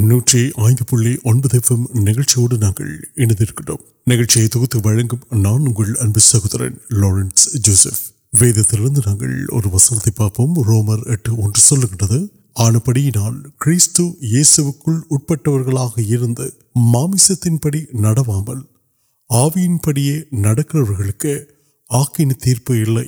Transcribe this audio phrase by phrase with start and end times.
[0.02, 0.20] نو
[5.58, 7.48] نوڈیا ناندر lovers
[8.33, 12.19] வேதத்திலிருந்து நாங்கள் ஒரு வசனத்தை பார்ப்போம் ரோமர் எட்டு ஒன்று சொல்லுகின்றது
[12.59, 16.45] ஆனபடியினால் கிறிஸ்து இயேசுவுக்குள் உட்பட்டவர்களாக இருந்து
[16.93, 18.63] மாமிசத்தின்படி நடவாமல்
[19.29, 21.33] ஆவியின்படியே நடக்கிறவர்களுக்கு
[21.89, 23.07] ஆக்கின தீர்ப்பு இல்லை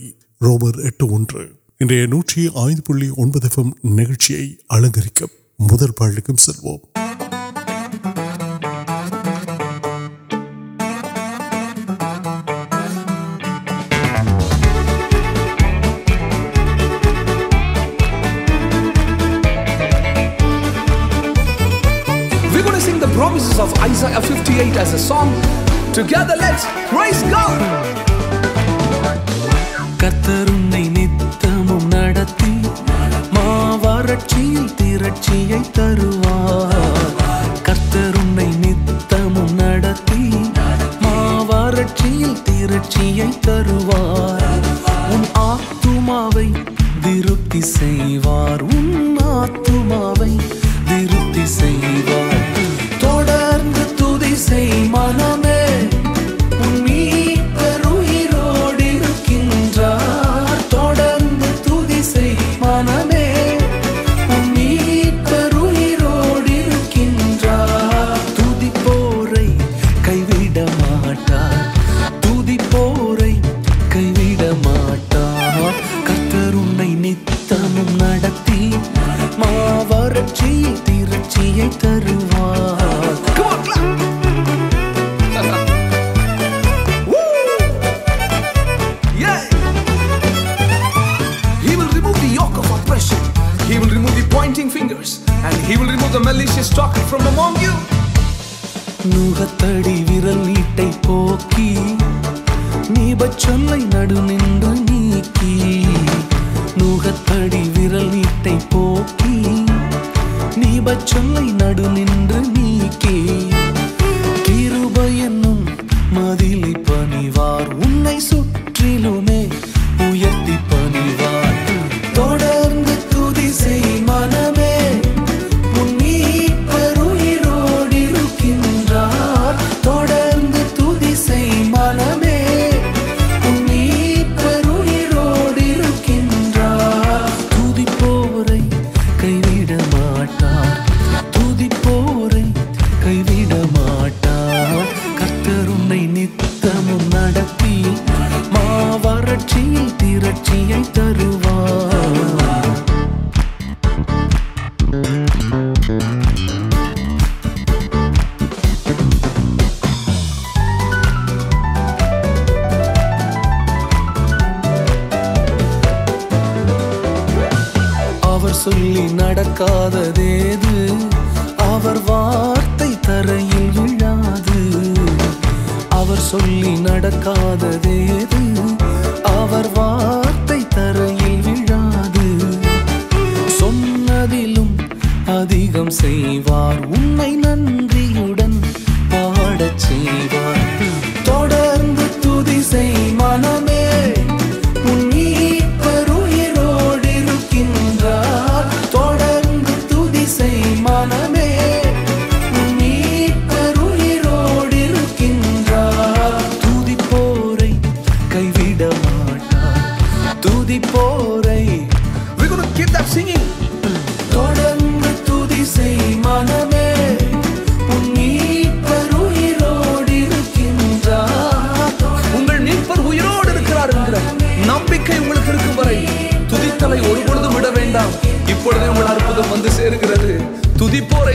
[23.40, 25.32] promises of Isaiah 58 as a song.
[25.92, 27.99] Together, let's praise God.
[96.80, 97.00] ورکل
[103.92, 105.79] نڑ نوکی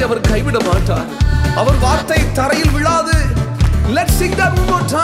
[0.07, 0.41] کئی
[1.81, 3.23] وارت ترا دے
[3.87, 4.95] لوٹ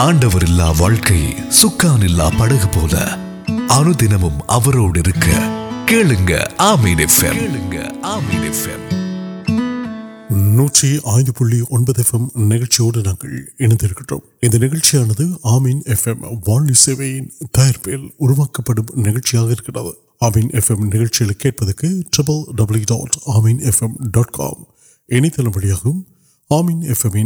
[0.00, 1.20] ஆண்டவர் இல்லா வாழ்க்கை
[1.58, 2.94] சுக்கான் இல்லா படகு போல
[3.74, 5.28] அனுதினமும் அவரோடு இருக்க
[5.88, 6.32] கேளுங்க
[10.56, 18.06] நூற்றி ஐந்து புள்ளி ஒன்பது எஃப்எம் நிகழ்ச்சியோடு நாங்கள் இணைந்திருக்கிறோம் இந்த நிகழ்ச்சியானது ஆமீன் எஃப்எம் வாழ்நி சேவையின் தயாரிப்பில்
[18.18, 19.92] உருவாக்கப்படும் நிகழ்ச்சியாக இருக்கிறது
[20.22, 24.62] ஆமீன் எஃப்எம் நிகழ்ச்சிகளை கேட்பதற்கு triple W dot Ameen FM dot com
[25.08, 26.02] இணையதளம் வழியாகவும்
[26.50, 27.16] مکسم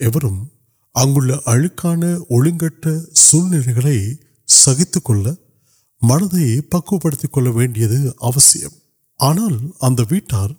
[0.00, 0.55] ویڈیو
[0.95, 2.85] அங்குள்ள அழுக்கான ஒழுங்கற்ற
[3.23, 3.97] சூழ்நிலைகளை
[4.49, 5.25] சகித்துக் கொள்ள
[6.01, 8.75] மனதை பக்குவப்படுத்திக் கொள்ள வேண்டியது அவசியம்
[9.19, 10.53] ஆனால் அந்த வீட்டார்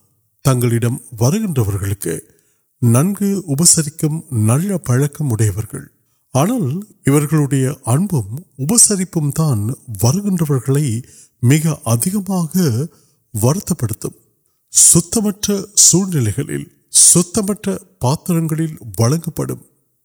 [0.44, 2.14] தங்களிடம் வருகின்றவர்களுக்கு
[2.82, 5.32] நன்கு உபசரிக்கும் நல்ல பழக்கம்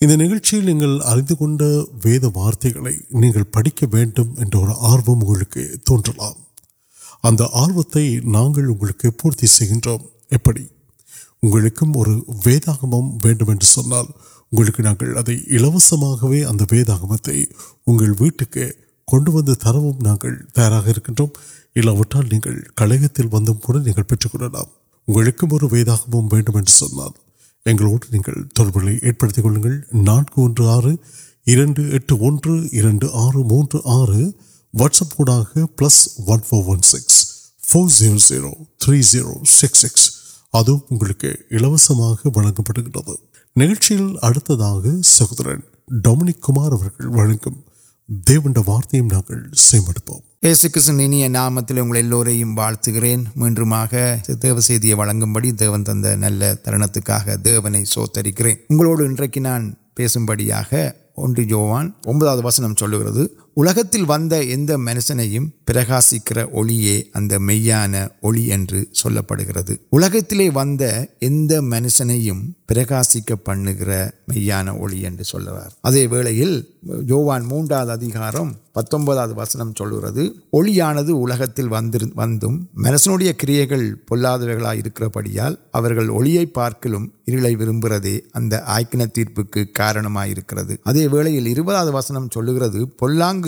[0.00, 0.20] اند
[2.34, 2.66] وارت
[3.52, 3.86] پڑھ کے
[4.80, 5.22] آروم
[5.76, 5.92] تو
[7.52, 7.70] آر
[9.10, 9.48] پورتی
[11.94, 12.06] اور
[12.46, 12.72] ویدا
[13.22, 13.50] میڈم
[18.20, 18.70] ویٹ کے
[19.08, 19.76] کنوند تر
[20.54, 20.98] تیار
[22.76, 24.58] کلیات وند نہیں پیٹکا
[25.08, 27.27] اور وید گم ویمار
[27.65, 30.91] எங்களோடு நீங்கள் தொடர்புகளை ஏற்படுத்திக் கொள்ளுங்கள் நான்கு ஒன்று ஆறு
[31.47, 33.79] இரண்டு எட்டு ஒன்று இரண்டு ஆறு மூன்று
[50.42, 53.54] پیس کیس ان نام تیل واضح گریں میم
[54.42, 59.00] دیو سیاں بڑی دیون تل ترکنے سوترکروڈ
[59.98, 60.48] انسم بڑی
[61.44, 61.90] جوان
[62.76, 63.24] چل گیا
[63.58, 65.66] ونسکران پہ منشنک
[73.44, 74.68] پڑ گران
[77.44, 77.96] موکار
[78.72, 78.96] پتہ
[79.36, 79.82] وسنگ
[82.74, 83.12] ونسا
[85.10, 85.28] بڑی
[86.08, 87.06] اویلی پارک لوگوں
[91.36, 93.47] ویرپکار وسنگ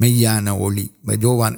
[0.00, 0.48] میان
[1.20, 1.54] جوان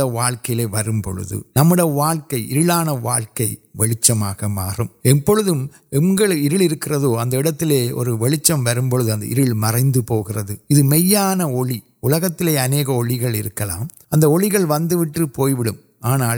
[0.00, 3.44] واقعی وردو نمکان واقع
[3.78, 5.66] ولیچ ماردم
[6.80, 8.16] کروتر وو
[9.54, 9.90] مرد
[10.70, 14.88] ابھی میان اے اینک الکل ون
[15.34, 16.32] پوئر آنا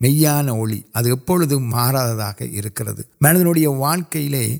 [0.00, 4.58] میانپا رہے میرے واقعی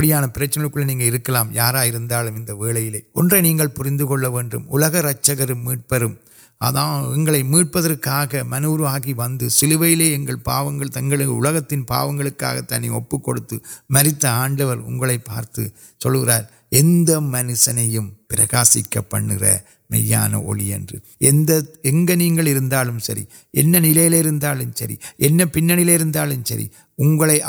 [0.04, 1.10] جانے پرچنے
[1.52, 6.14] یار ویسے کلک رچ م
[6.62, 12.22] آدمی میٹھا منور آکی ولویلے پاس تنگ ابھی پاگ
[13.12, 13.54] کچھ
[13.90, 15.60] مریت آڈر اگلے پارتھ
[17.22, 17.80] منشن
[18.30, 18.46] پر
[19.10, 19.58] پڑھ رہ
[19.90, 22.90] ملیم سی نال
[25.52, 26.04] پھر
[26.44, 26.60] سر
[27.00, 27.40] اگلے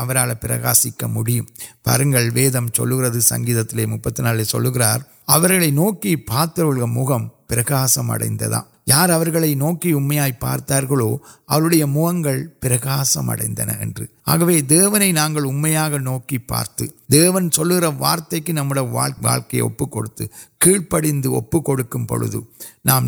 [0.50, 3.74] آکاسک مرگل ویدم چل گرد سنگت
[4.18, 4.82] مال سلکر
[5.28, 6.64] علی نوکی پار
[7.48, 8.10] مرکشم
[8.86, 9.10] یار
[9.54, 11.18] نوکائی پارتارویل
[12.60, 13.30] پرکاسم
[14.28, 14.40] آگ
[16.48, 19.54] پارتن وارت کی نمک
[22.82, 23.00] نو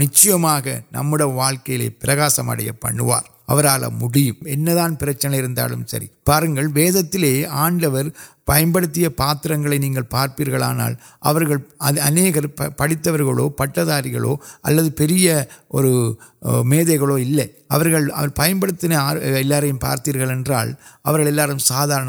[0.92, 1.88] نم واقعہ
[2.28, 2.78] سرد
[7.12, 8.08] تے آڈر
[8.46, 10.94] پاتر پارپیان
[12.76, 13.08] پڑت
[13.56, 14.04] پٹدار
[14.96, 15.06] پہ
[16.64, 16.96] ملے
[17.70, 18.28] پیار
[19.80, 20.16] پارتر
[21.58, 22.04] سادار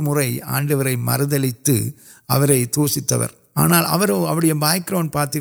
[0.00, 1.34] مو آئی مرد
[2.74, 3.12] دوشت
[3.54, 3.82] آنا
[4.54, 5.36] بیکر پارت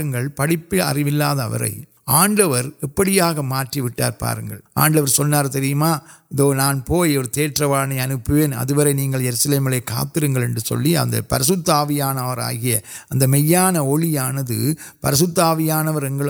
[0.00, 3.80] کر آنڈر ابڑی معٹھی
[4.18, 5.84] پارنگ آڈر تریم
[6.28, 10.02] دو نان پوئ اور تیٹوڑنے ابھی یس سیم کا
[13.26, 13.76] میان
[15.36, 16.22] پاوی آنا ووند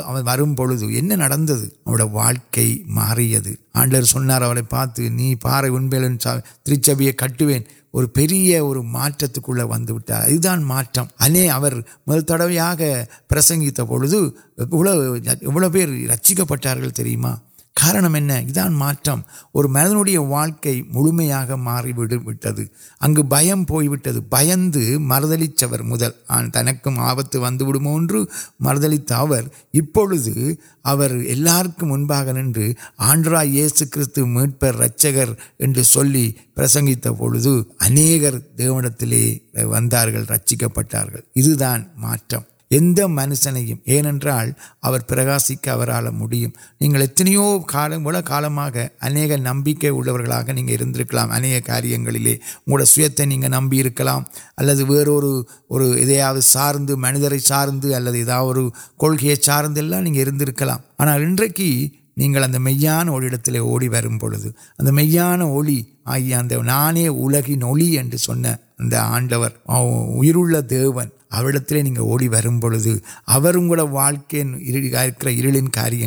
[2.13, 3.53] واقع مارلور
[7.13, 7.63] کٹوین
[7.95, 10.59] اور پہ اور ابھی
[12.07, 12.97] ملتیا پر
[13.29, 13.61] پرسک
[16.49, 17.35] پہ
[17.77, 18.31] کارنمان
[18.73, 24.07] مردے واقع مومیا ماری بھم پوٹ
[25.01, 25.33] مرد
[25.81, 27.59] من کو آپت ون
[28.61, 29.13] مردک
[31.83, 33.35] منفا نو آنڈر
[33.93, 35.33] کچر
[36.55, 41.83] پرسنت پورکر دیوت و پھر دان
[42.75, 44.19] یشنگ یعنی
[45.09, 48.61] پرکاسک آپ اتنا ملک اہم
[49.41, 52.79] نمک اہارے وہ
[53.49, 54.01] نمک
[54.57, 63.89] اللہ وغیرہ سارد منظر سارے الکے سارد نہیں کرنا کہ نہیں ملے اوڑھے
[64.79, 65.43] اب مان
[66.05, 68.55] آئی انانے الگ نولی اگر
[69.71, 71.83] آڈر اردن اڑتی
[75.73, 76.07] کاریہ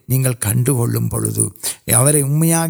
[0.10, 2.65] نہیں کنکر امیا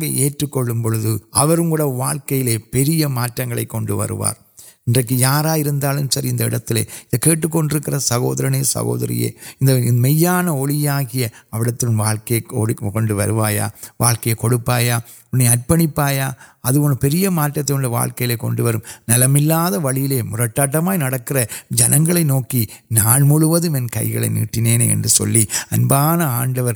[0.53, 3.85] کلو واقعی پہن
[4.97, 5.55] انارا
[7.53, 9.29] کنکر سہورن سہوری
[9.91, 10.41] میانیا
[11.51, 11.89] اب تو
[15.31, 16.29] ارپنی پائا
[16.63, 20.59] ادھیاں واقعی کن ول ملا لیے مرٹ
[21.71, 23.69] جنگ نوکی نا مجھے
[25.71, 26.73] ابان آڈر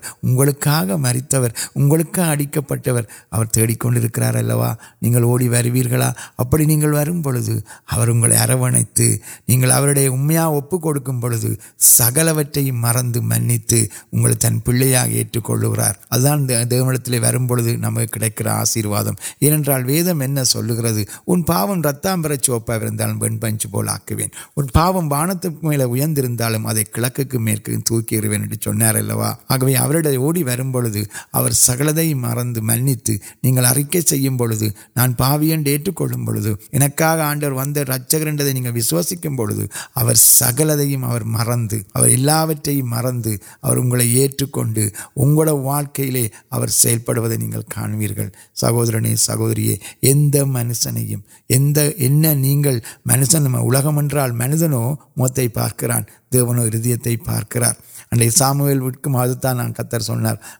[0.65, 7.49] اگ مریت اگلک اڑک پیڑکارلوا نہیں ابھی نہیں ووگ
[8.33, 9.01] اروت
[9.99, 11.45] امیا کچھ
[11.79, 13.73] سکلوٹ مرد منت
[14.15, 15.03] پاگ
[17.59, 17.75] دی
[18.47, 19.03] آشیواد
[19.81, 20.21] ویم
[37.21, 37.53] آنڈر
[48.55, 49.33] سہو سہ
[53.05, 54.73] منسل منظر
[55.17, 55.83] موتے پارک
[57.55, 57.73] ہار
[58.13, 58.61] سام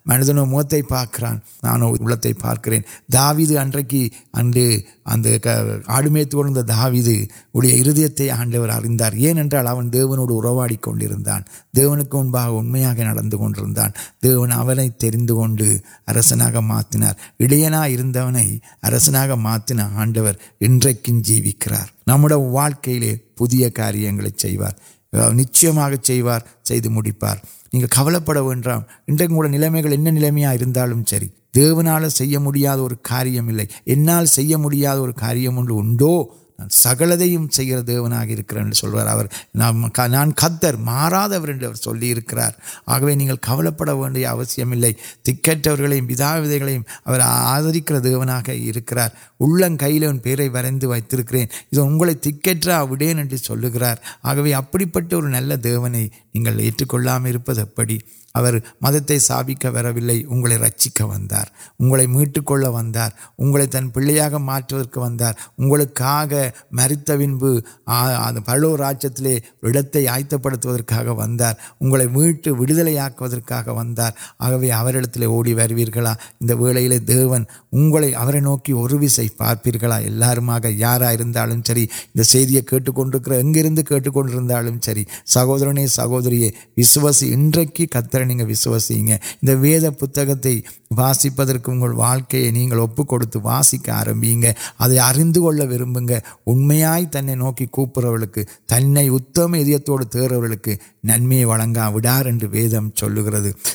[0.08, 1.38] سرجن مارکران
[2.42, 2.70] پارک
[3.14, 4.52] داوید اچھی اِن
[5.06, 11.38] آئے تردو داڑی ہر آڈر اردو یا
[11.76, 14.54] دیونی امریکہ نرکان دیونت
[16.62, 21.74] متنار اڑیا متنی آڈر انجکر
[22.08, 22.90] نمک
[23.76, 24.72] کاروار
[25.14, 26.42] نچار چیپار
[27.74, 30.56] نہیں کبل پڑو نگر نلمیاں
[31.10, 31.24] سر
[31.56, 32.26] دیونا سے
[33.02, 33.42] کاریہ
[33.86, 34.12] انہ
[34.58, 35.66] ماریہم
[36.72, 37.14] سگل
[39.54, 41.52] نان کتر ماراتر
[45.24, 46.36] كرے تکھیم كیدا
[47.22, 48.98] آدری كر دیكر
[49.78, 54.78] كی پیری وردی وكریں اگلے تکے چل گی اب
[55.24, 55.76] نل دی
[56.34, 57.98] یہاں پڑھی
[58.36, 59.66] اور مدتے ساپک
[59.96, 61.02] ویچک
[61.80, 64.38] ویٹکواروں تن پیلیا وا
[66.72, 67.12] مرت
[68.46, 71.52] پلوت آدھا
[72.14, 73.08] ویٹ ویلیا
[76.50, 77.38] ووڑا
[77.72, 78.90] انگلے نوکی اور
[79.38, 81.78] پارپیم یار انٹر
[83.32, 84.78] اگرے کنال
[85.26, 86.20] سہور سہو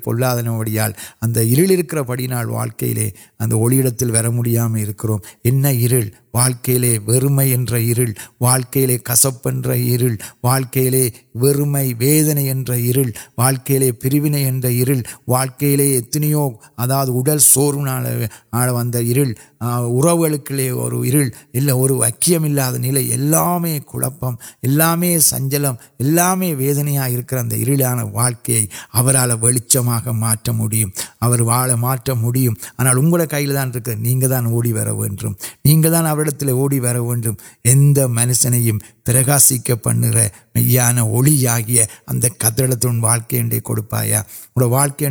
[2.04, 3.10] پڑنا واقعی لے
[3.44, 4.06] کے
[4.46, 6.86] ویام کرنا عل واکل
[8.42, 10.08] واقع لے کسپلے
[12.00, 12.54] ویدنے
[15.28, 16.00] واقعی
[16.80, 17.74] لاک سور
[19.62, 22.98] اروک اور اکیماد نل
[23.34, 23.66] امام
[24.22, 24.36] کم
[25.20, 26.88] سنچل اے ویدن
[28.14, 28.60] واقع
[31.42, 31.70] واڑ
[32.80, 36.96] منال کئی دانکاوڑی وانٹل اوڑی وار
[38.10, 42.70] منشن پر پھر میان وہی اگر کتر
[43.02, 43.60] واقع ان کے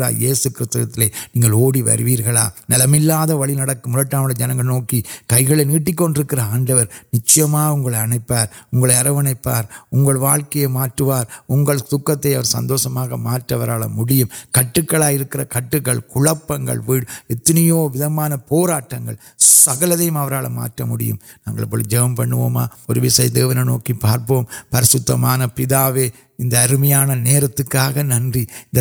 [3.84, 6.02] کلو نلم جنگ نوکی کئی گیٹک
[6.40, 8.00] آڈر نچھوار
[14.52, 15.10] کٹکڑا
[15.50, 15.98] کٹکل
[17.30, 18.94] اتنا پورٹ
[19.38, 21.10] سکل ملے
[21.88, 22.20] جب
[22.86, 25.64] پڑوس دیو نوکی پارپم پریشان پہ
[26.38, 28.30] انمتک نن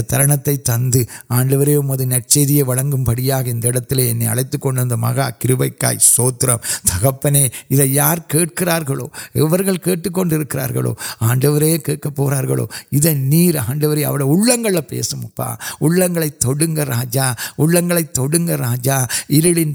[0.01, 3.95] تر تھی آڈو مجھے نچنگ انٹ تو
[4.29, 5.63] اڑتی کون مغا کب
[6.01, 9.07] سوتر تک اپنے یار کنکرو آڈو
[10.13, 10.39] کورونی
[14.19, 17.33] اوپر پیسوں پہ انگا تاجا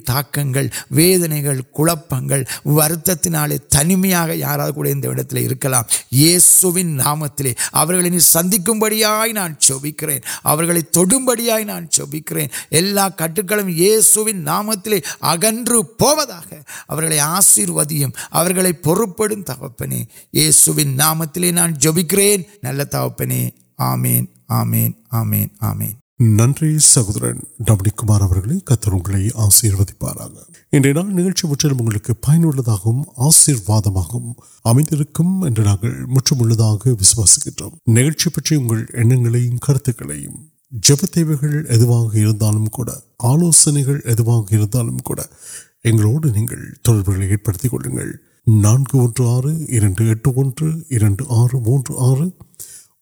[0.07, 3.31] تا کہ ویدنے گھرتی
[3.69, 5.75] تنیمیا یارکل
[6.11, 7.43] یہ سنت
[8.21, 8.55] سند
[9.35, 12.39] نانب کرانبکر
[13.19, 13.53] کٹک
[14.35, 15.65] نام تک اگن
[15.99, 19.85] پوشیو دل پڑپے
[20.33, 23.23] یہ سام تے نان چل تک
[23.79, 25.95] آمین آمین آمین آمین
[26.34, 30.34] நன்றி சகோதரன் டமினிக் குமார் அவர்களே கத்தர் உங்களை ஆசீர்வதிப்பாராக
[30.74, 35.64] இன்றைய நாள் நிகழ்ச்சி முற்றிலும் உங்களுக்கு பயனுள்ளதாகவும் ஆசீர்வாதமாகவும் அமைந்திருக்கும் என்று